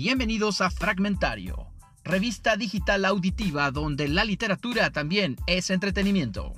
[0.00, 1.72] Bienvenidos a Fragmentario,
[2.04, 6.52] revista digital auditiva donde la literatura también es entretenimiento.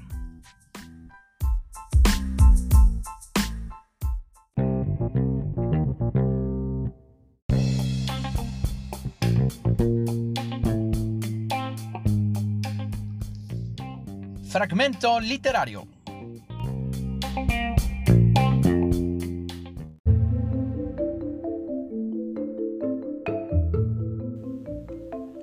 [14.50, 15.88] Fragmento literario.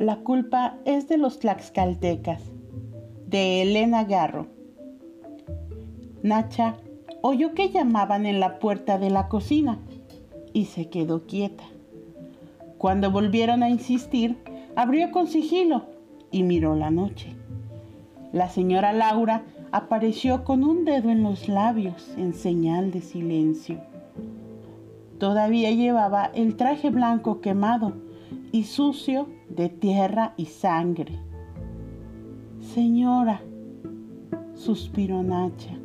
[0.08, 2.42] La culpa es de los tlaxcaltecas,
[3.26, 4.48] de Elena Garro.
[6.24, 6.78] Nacha
[7.22, 9.80] oyó que llamaban en la puerta de la cocina
[10.54, 11.66] y se quedó quieta.
[12.78, 14.38] Cuando volvieron a insistir,
[14.78, 15.88] abrió con sigilo
[16.32, 17.36] y miró la noche.
[18.32, 23.82] La señora Laura apareció con un dedo en los labios en señal de silencio.
[25.20, 27.92] Todavía llevaba el traje blanco quemado
[28.54, 31.20] y sucio de tierra y sangre.
[32.60, 33.42] Señora,
[34.54, 35.78] suspiró Nacha.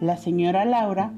[0.00, 1.12] La señora Laura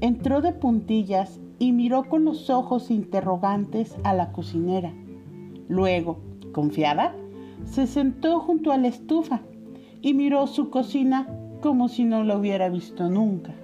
[0.00, 4.92] entró de puntillas y miró con los ojos interrogantes a la cocinera.
[5.68, 6.18] Luego,
[6.52, 7.14] confiada,
[7.64, 9.42] se sentó junto a la estufa
[10.00, 11.28] y miró su cocina
[11.60, 13.54] como si no lo hubiera visto nunca.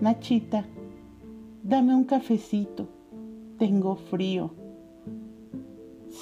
[0.00, 0.64] Nachita,
[1.62, 2.88] dame un cafecito,
[3.58, 4.57] tengo frío.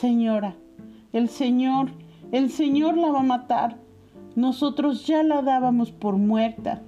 [0.01, 0.57] Señora,
[1.15, 1.89] el Señor,
[2.31, 3.79] el Señor la va a matar.
[4.35, 6.83] Nosotros ya la dábamos por muerta.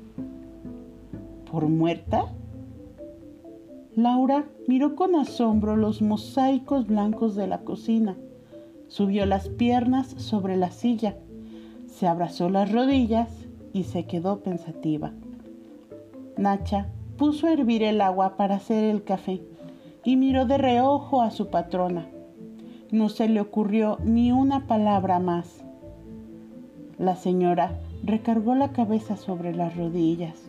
[1.50, 2.27] ¿Por muerta?
[3.97, 8.17] Laura miró con asombro los mosaicos blancos de la cocina
[8.89, 11.17] Subió las piernas sobre la silla,
[11.87, 13.28] se abrazó las rodillas
[13.72, 15.12] y se quedó pensativa.
[16.37, 19.41] Nacha puso a hervir el agua para hacer el café
[20.05, 22.06] y miró de reojo a su patrona.
[22.91, 25.62] No se le ocurrió ni una palabra más.
[26.97, 30.49] La señora recargó la cabeza sobre las rodillas.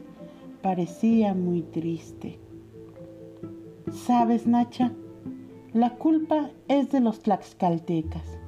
[0.62, 2.40] Parecía muy triste.
[3.92, 4.94] ¿Sabes, Nacha?
[5.74, 8.40] La culpa es de los tlaxcaltecas.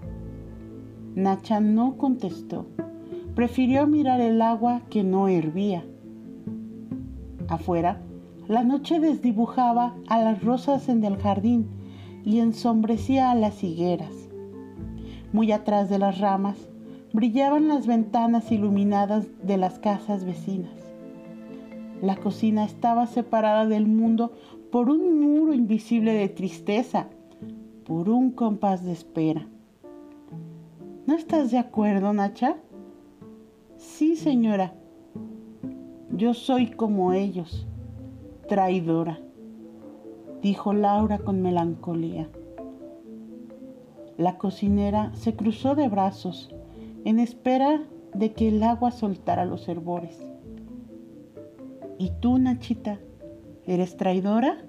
[1.14, 2.68] Nacha no contestó.
[3.36, 5.84] Prefirió mirar el agua que no hervía.
[7.50, 8.02] Afuera,
[8.48, 11.81] la noche desdibujaba a las rosas en el jardín
[12.24, 14.14] y ensombrecía a las higueras.
[15.34, 16.58] Muy atrás de las ramas
[17.14, 20.72] brillaban las ventanas iluminadas de las casas vecinas.
[22.02, 24.34] La cocina estaba separada del mundo
[24.72, 27.08] por un muro invisible de tristeza,
[27.86, 29.48] por un compás de espera.
[31.06, 32.58] ¿No estás de acuerdo, Nacha?
[33.78, 34.74] Sí, señora.
[36.12, 37.68] Yo soy como ellos,
[38.48, 39.20] traidora,
[40.42, 42.30] dijo Laura con melancolía.
[44.18, 46.54] La cocinera se cruzó de brazos
[47.06, 50.26] en espera de que el agua soltara los hervores.
[51.98, 53.00] ¿Y tú, Nachita?
[53.66, 54.66] ¿Eres traidora?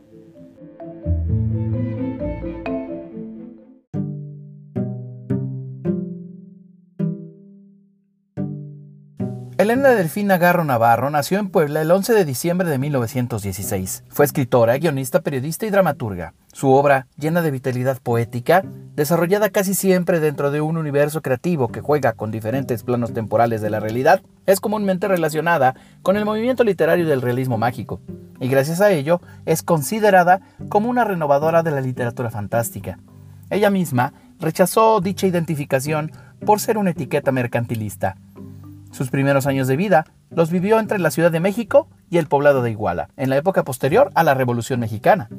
[9.62, 14.02] Elena Delfina Garro Navarro nació en Puebla el 11 de diciembre de 1916.
[14.08, 16.34] Fue escritora, guionista, periodista y dramaturga.
[16.52, 18.64] Su obra, llena de vitalidad poética,
[18.96, 23.70] desarrollada casi siempre dentro de un universo creativo que juega con diferentes planos temporales de
[23.70, 28.00] la realidad, es comúnmente relacionada con el movimiento literario del realismo mágico,
[28.40, 32.98] y gracias a ello es considerada como una renovadora de la literatura fantástica.
[33.48, 36.10] Ella misma rechazó dicha identificación
[36.44, 38.16] por ser una etiqueta mercantilista.
[38.92, 42.62] Sus primeros años de vida los vivió entre la Ciudad de México y el poblado
[42.62, 45.30] de Iguala, en la época posterior a la Revolución Mexicana.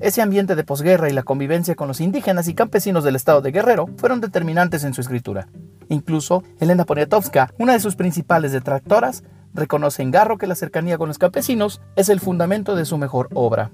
[0.00, 3.52] Ese ambiente de posguerra y la convivencia con los indígenas y campesinos del estado de
[3.52, 5.48] Guerrero fueron determinantes en su escritura.
[5.88, 9.22] Incluso Elena Poniatowska, una de sus principales detractoras,
[9.52, 13.28] reconoce en Garro que la cercanía con los campesinos es el fundamento de su mejor
[13.34, 13.70] obra.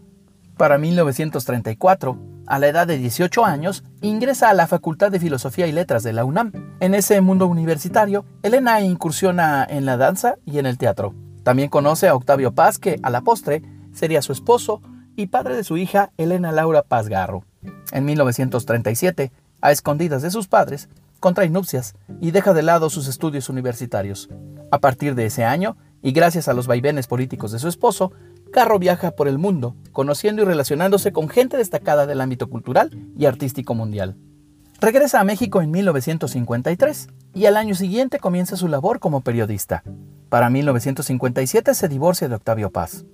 [0.60, 5.72] Para 1934, a la edad de 18 años, ingresa a la Facultad de Filosofía y
[5.72, 6.52] Letras de la UNAM.
[6.80, 11.14] En ese mundo universitario, Elena incursiona en la danza y en el teatro.
[11.44, 13.62] También conoce a Octavio Paz, que a la postre
[13.94, 14.82] sería su esposo
[15.16, 17.46] y padre de su hija Elena Laura Paz Garro.
[17.90, 20.90] En 1937, a escondidas de sus padres,
[21.20, 24.28] contrae nupcias y deja de lado sus estudios universitarios.
[24.70, 28.12] A partir de ese año, y gracias a los vaivenes políticos de su esposo,
[28.52, 33.26] Garro viaja por el mundo, conociendo y relacionándose con gente destacada del ámbito cultural y
[33.26, 34.16] artístico mundial.
[34.80, 39.84] Regresa a México en 1953 y al año siguiente comienza su labor como periodista.
[40.30, 43.04] Para 1957 se divorcia de Octavio Paz.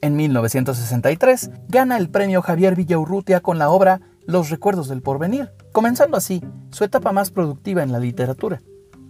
[0.00, 6.16] En 1963 gana el premio Javier Villaurrutia con la obra Los recuerdos del porvenir, comenzando
[6.16, 8.62] así su etapa más productiva en la literatura.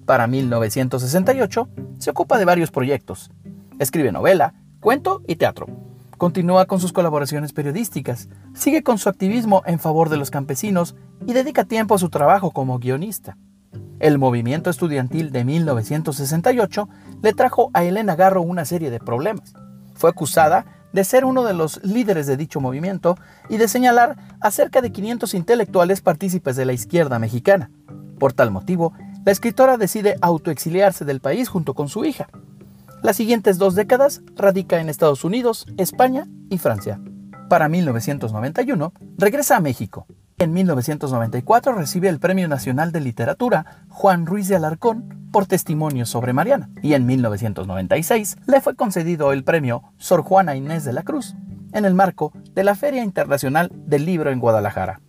[0.06, 1.68] Para 1968
[1.98, 3.30] se ocupa de varios proyectos.
[3.78, 5.66] Escribe novela, cuento y teatro.
[6.16, 10.96] Continúa con sus colaboraciones periodísticas, sigue con su activismo en favor de los campesinos
[11.26, 13.36] y dedica tiempo a su trabajo como guionista.
[14.00, 16.88] El movimiento estudiantil de 1968
[17.22, 19.54] le trajo a Elena Garro una serie de problemas.
[19.94, 23.16] Fue acusada de ser uno de los líderes de dicho movimiento
[23.48, 27.70] y de señalar a cerca de 500 intelectuales partícipes de la izquierda mexicana.
[28.18, 28.92] Por tal motivo,
[29.24, 32.28] la escritora decide autoexiliarse del país junto con su hija.
[33.02, 37.00] Las siguientes dos décadas radica en Estados Unidos, España y Francia.
[37.48, 40.06] Para 1991 regresa a México.
[40.36, 46.34] En 1994 recibe el Premio Nacional de Literatura Juan Ruiz de Alarcón por testimonios sobre
[46.34, 46.68] Mariana.
[46.82, 51.34] Y en 1996 le fue concedido el premio Sor Juana Inés de la Cruz
[51.72, 55.00] en el marco de la Feria Internacional del Libro en Guadalajara.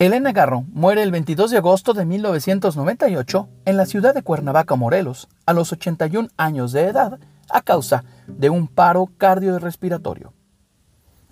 [0.00, 5.28] Elena Garro muere el 22 de agosto de 1998 en la ciudad de Cuernavaca, Morelos,
[5.44, 7.18] a los 81 años de edad,
[7.50, 10.34] a causa de un paro cardiorrespiratorio.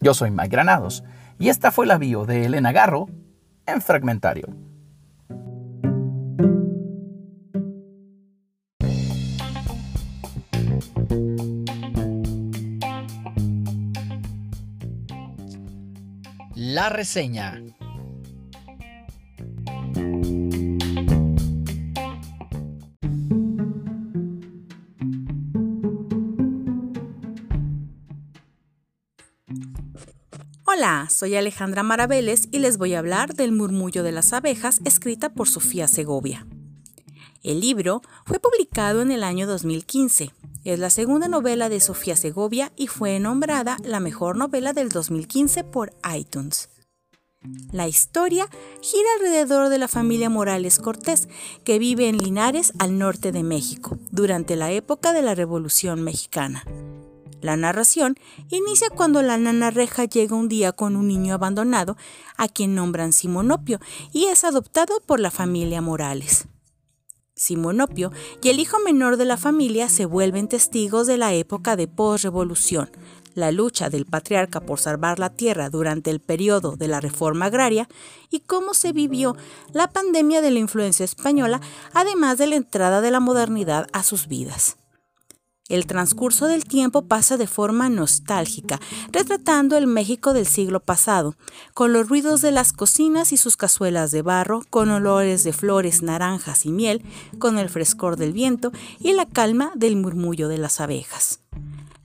[0.01, 1.05] Yo soy Mike Granados
[1.39, 3.07] y esta fue la bio de Elena Garro
[3.67, 4.49] en Fragmentario.
[16.57, 17.63] La reseña.
[30.87, 35.31] Hola, soy Alejandra Maraveles y les voy a hablar del Murmullo de las abejas escrita
[35.31, 36.47] por Sofía Segovia.
[37.43, 40.31] El libro fue publicado en el año 2015.
[40.63, 45.65] Es la segunda novela de Sofía Segovia y fue nombrada la mejor novela del 2015
[45.65, 46.69] por iTunes.
[47.73, 48.49] La historia
[48.81, 51.29] gira alrededor de la familia Morales Cortés,
[51.65, 56.63] que vive en Linares, al norte de México, durante la época de la Revolución Mexicana.
[57.41, 58.17] La narración
[58.49, 61.97] inicia cuando la nana reja llega un día con un niño abandonado
[62.37, 63.79] a quien nombran Simonopio
[64.13, 66.49] y es adoptado por la familia Morales.
[67.35, 68.13] Simonopio
[68.43, 72.91] y el hijo menor de la familia se vuelven testigos de la época de posrevolución,
[73.35, 77.89] la lucha del patriarca por salvar la tierra durante el periodo de la reforma agraria
[78.31, 79.37] y cómo se vivió
[79.75, 81.61] la pandemia de la influencia española,
[81.93, 84.79] además de la entrada de la modernidad a sus vidas.
[85.69, 88.79] El transcurso del tiempo pasa de forma nostálgica,
[89.11, 91.35] retratando el México del siglo pasado,
[91.75, 96.03] con los ruidos de las cocinas y sus cazuelas de barro, con olores de flores,
[96.03, 97.03] naranjas y miel,
[97.41, 98.71] con el frescor del viento
[99.01, 101.41] y la calma del murmullo de las abejas.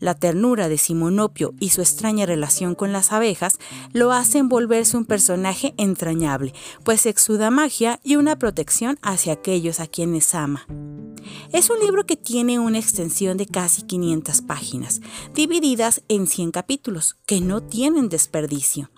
[0.01, 3.59] La ternura de Simonopio y su extraña relación con las abejas
[3.93, 9.85] lo hacen volverse un personaje entrañable, pues exuda magia y una protección hacia aquellos a
[9.85, 10.65] quienes ama.
[11.53, 15.01] Es un libro que tiene una extensión de casi 500 páginas,
[15.35, 18.89] divididas en 100 capítulos, que no tienen desperdicio,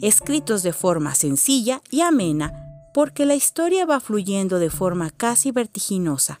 [0.00, 2.54] escritos de forma sencilla y amena,
[2.94, 6.40] porque la historia va fluyendo de forma casi vertiginosa,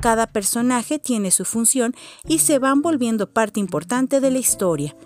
[0.00, 1.94] cada personaje tiene su función
[2.26, 4.96] y se van volviendo parte importante de la historia.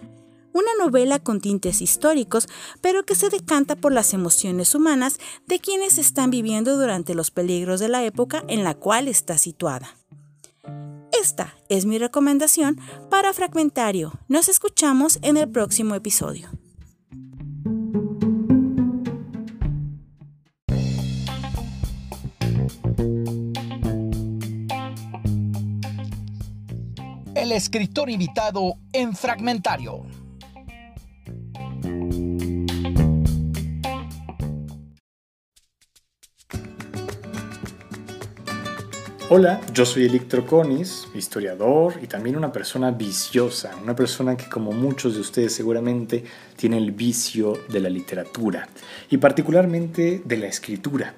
[0.53, 2.49] Una novela con tintes históricos,
[2.81, 7.79] pero que se decanta por las emociones humanas de quienes están viviendo durante los peligros
[7.79, 9.95] de la época en la cual está situada.
[11.13, 12.81] Esta es mi recomendación
[13.11, 14.13] para Fragmentario.
[14.29, 16.49] Nos escuchamos en el próximo episodio.
[27.47, 30.05] El escritor invitado en Fragmentario.
[39.31, 44.73] Hola, yo soy Electro Conis, historiador y también una persona viciosa, una persona que como
[44.73, 46.25] muchos de ustedes seguramente
[46.57, 48.69] tiene el vicio de la literatura
[49.09, 51.15] y particularmente de la escritura.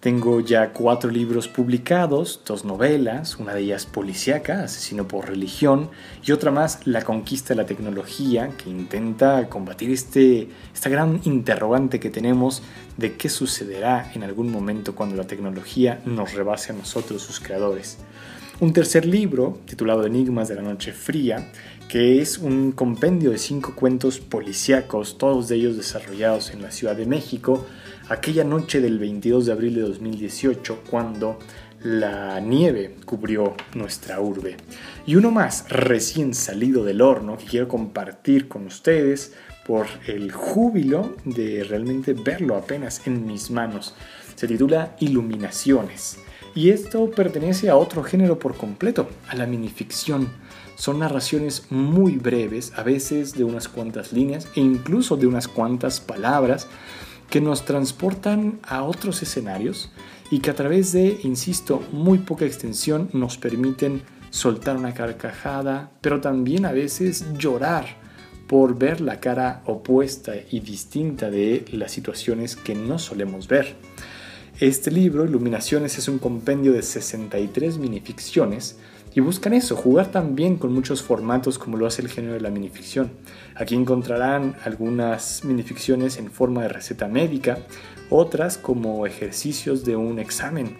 [0.00, 5.90] Tengo ya cuatro libros publicados, dos novelas, una de ellas policíaca, Asesino por religión,
[6.24, 11.98] y otra más, La conquista de la tecnología, que intenta combatir este, esta gran interrogante
[11.98, 12.62] que tenemos
[12.98, 17.98] de qué sucederá en algún momento cuando la tecnología nos rebase a nosotros, sus creadores.
[18.60, 21.50] Un tercer libro, titulado Enigmas de la Noche Fría,
[21.88, 26.96] que es un compendio de cinco cuentos policíacos, todos de ellos desarrollados en la Ciudad
[26.96, 27.66] de México,
[28.08, 31.38] aquella noche del 22 de abril de 2018, cuando
[31.82, 34.56] la nieve cubrió nuestra urbe.
[35.06, 39.34] Y uno más recién salido del horno que quiero compartir con ustedes
[39.66, 43.94] por el júbilo de realmente verlo apenas en mis manos.
[44.36, 46.18] Se titula Iluminaciones.
[46.54, 50.28] Y esto pertenece a otro género por completo, a la minificción.
[50.76, 56.00] Son narraciones muy breves, a veces de unas cuantas líneas e incluso de unas cuantas
[56.00, 56.66] palabras,
[57.30, 59.90] que nos transportan a otros escenarios
[60.30, 66.20] y que a través de, insisto, muy poca extensión nos permiten soltar una carcajada, pero
[66.20, 67.86] también a veces llorar
[68.46, 73.76] por ver la cara opuesta y distinta de las situaciones que no solemos ver.
[74.58, 78.78] Este libro, Iluminaciones, es un compendio de 63 minificciones
[79.14, 82.48] y buscan eso, jugar también con muchos formatos como lo hace el género de la
[82.48, 83.10] minificción.
[83.54, 87.58] Aquí encontrarán algunas minificciones en forma de receta médica,
[88.08, 90.78] otras como ejercicios de un examen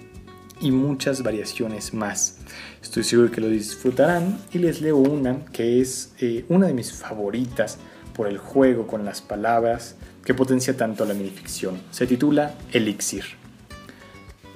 [0.58, 2.38] y muchas variaciones más.
[2.80, 6.94] Estoy seguro que lo disfrutarán y les leo una que es eh, una de mis
[6.94, 7.76] favoritas
[8.14, 11.78] por el juego con las palabras que potencia tanto la minificción.
[11.90, 13.45] Se titula Elixir.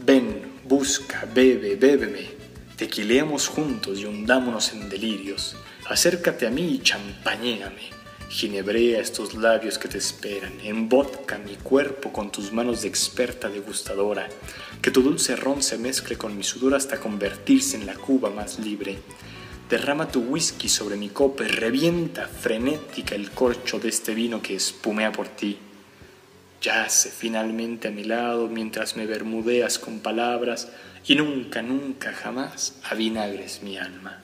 [0.02, 2.30] Ven, busca, bebe, bébeme
[2.76, 5.54] Tequileamos juntos y hundámonos en delirios.
[5.86, 7.90] Acércate a mí y champañéame.
[8.30, 10.54] Ginebrea estos labios que te esperan.
[10.62, 14.30] Embotca mi cuerpo con tus manos de experta degustadora.
[14.80, 18.58] Que tu dulce ron se mezcle con mi sudor hasta convertirse en la cuba más
[18.58, 18.96] libre.
[19.68, 24.56] Derrama tu whisky sobre mi copa y revienta frenética el corcho de este vino que
[24.56, 25.58] espumea por ti.
[26.60, 30.68] Yace finalmente a mi lado mientras me bermudeas con palabras
[31.06, 34.22] y nunca, nunca, jamás avinagres mi alma.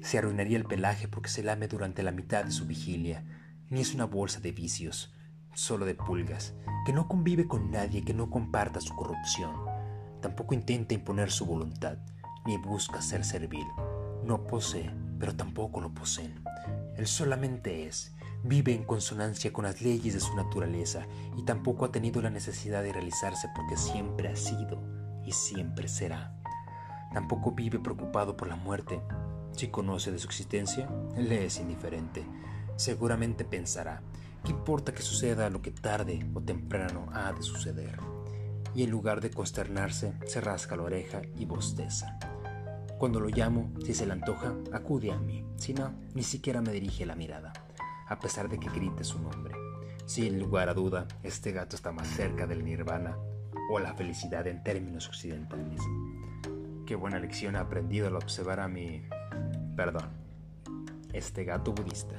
[0.02, 3.24] Se arruinaría el pelaje porque se lame durante la mitad de su vigilia.
[3.70, 5.12] Ni es una bolsa de vicios,
[5.54, 6.54] solo de pulgas,
[6.86, 9.54] que no convive con nadie que no comparta su corrupción.
[10.22, 11.98] Tampoco intenta imponer su voluntad,
[12.46, 13.66] ni busca ser servil.
[14.24, 16.42] No posee, pero tampoco lo poseen.
[16.96, 21.06] Él solamente es, vive en consonancia con las leyes de su naturaleza
[21.36, 24.80] y tampoco ha tenido la necesidad de realizarse porque siempre ha sido
[25.24, 26.34] y siempre será.
[27.12, 29.00] Tampoco vive preocupado por la muerte.
[29.52, 32.24] Si conoce de su existencia, le es indiferente.
[32.76, 34.02] Seguramente pensará,
[34.44, 37.98] ¿qué importa que suceda lo que tarde o temprano ha de suceder?
[38.74, 42.18] Y en lugar de consternarse, se rasca la oreja y bosteza.
[42.98, 45.44] Cuando lo llamo, si se le antoja, acude a mí.
[45.56, 47.52] Si no, ni siquiera me dirige la mirada,
[48.08, 49.54] a pesar de que grite su nombre.
[50.04, 53.16] Sin lugar a duda, este gato está más cerca del nirvana
[53.70, 55.80] o la felicidad en términos occidentales.
[56.86, 59.02] Qué buena lección he aprendido al observar a mi...
[59.76, 60.08] perdón,
[61.12, 62.16] este gato budista.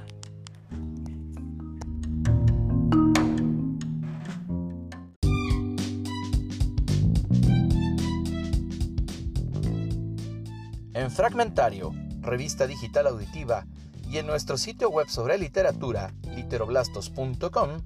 [11.10, 13.66] En Fragmentario, revista digital auditiva,
[14.08, 17.80] y en nuestro sitio web sobre literatura, literoblastos.com,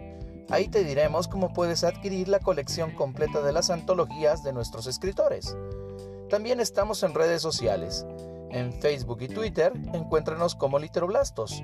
[0.49, 5.57] Ahí te diremos cómo puedes adquirir la colección completa de las antologías de nuestros escritores.
[6.29, 8.05] También estamos en redes sociales.
[8.49, 11.63] En Facebook y Twitter encuéntranos como Literoblastos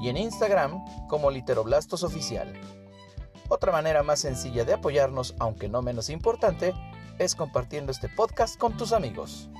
[0.00, 2.52] y en Instagram como Literoblastos Oficial.
[3.48, 6.72] Otra manera más sencilla de apoyarnos, aunque no menos importante,
[7.18, 9.50] es compartiendo este podcast con tus amigos.